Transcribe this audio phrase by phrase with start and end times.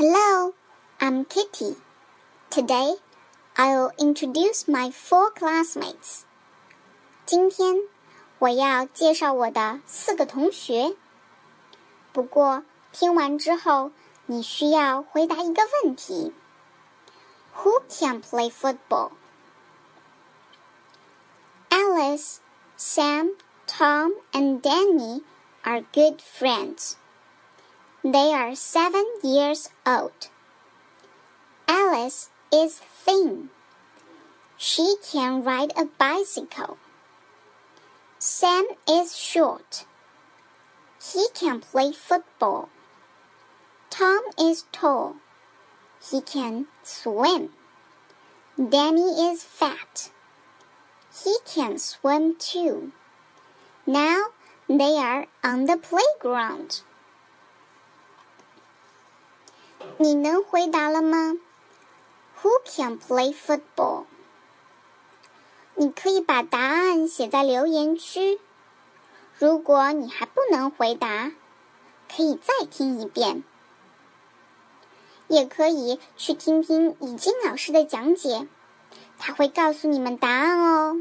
[0.00, 0.52] Hello,
[1.00, 1.76] I'm Kitty.
[2.50, 2.96] Today,
[3.56, 6.22] I'll introduce my four classmates.
[7.24, 7.76] 今天
[8.38, 10.94] 我要介绍我的四个同学。
[12.12, 13.90] 不过听完之后，
[14.26, 16.32] 你需要回答一个问题：
[17.56, 19.12] Who can play football?
[21.70, 22.36] Alice,
[22.78, 23.30] Sam,
[23.66, 25.22] Tom, and Danny
[25.62, 26.96] are good friends.
[28.03, 30.29] They are seven years old.
[31.67, 33.51] Alice is thin.
[34.57, 36.79] She can ride a bicycle.
[38.17, 39.85] Sam is short.
[40.99, 42.69] He can play football.
[43.91, 45.17] Tom is tall.
[46.09, 47.49] He can swim.
[48.57, 50.09] Danny is fat.
[51.23, 52.93] He can swim too.
[53.85, 54.29] Now
[54.67, 56.81] they are on the playground.
[60.01, 61.37] 你能回答了吗
[62.41, 64.05] ？Who can play football？
[65.75, 68.39] 你可以把答案写在留言区。
[69.37, 71.31] 如果你还不能回答，
[72.09, 73.43] 可以再听一遍，
[75.27, 78.47] 也可以去听听已经老师的讲解，
[79.19, 80.97] 他会告诉你们答案哦。